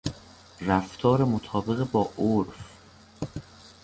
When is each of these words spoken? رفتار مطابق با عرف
رفتار 0.61 1.23
مطابق 1.25 1.91
با 1.91 2.13
عرف 2.17 2.73